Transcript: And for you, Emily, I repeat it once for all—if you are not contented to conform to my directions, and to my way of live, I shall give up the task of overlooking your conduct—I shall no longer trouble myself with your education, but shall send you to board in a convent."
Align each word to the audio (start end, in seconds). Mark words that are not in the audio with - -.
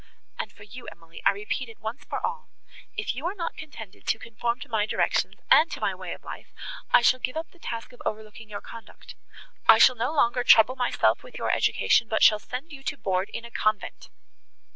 And 0.39 0.51
for 0.51 0.63
you, 0.63 0.87
Emily, 0.87 1.21
I 1.27 1.31
repeat 1.31 1.69
it 1.69 1.79
once 1.79 2.03
for 2.05 2.19
all—if 2.25 3.13
you 3.13 3.27
are 3.27 3.35
not 3.35 3.55
contented 3.55 4.07
to 4.07 4.17
conform 4.17 4.59
to 4.61 4.67
my 4.67 4.87
directions, 4.87 5.35
and 5.51 5.69
to 5.69 5.79
my 5.79 5.93
way 5.93 6.11
of 6.13 6.23
live, 6.23 6.47
I 6.91 7.03
shall 7.03 7.19
give 7.19 7.37
up 7.37 7.51
the 7.51 7.59
task 7.59 7.93
of 7.93 8.01
overlooking 8.03 8.49
your 8.49 8.61
conduct—I 8.61 9.77
shall 9.77 9.95
no 9.95 10.11
longer 10.11 10.43
trouble 10.43 10.75
myself 10.75 11.21
with 11.21 11.37
your 11.37 11.51
education, 11.51 12.07
but 12.07 12.23
shall 12.23 12.39
send 12.39 12.71
you 12.71 12.81
to 12.81 12.97
board 12.97 13.29
in 13.31 13.45
a 13.45 13.51
convent." 13.51 14.09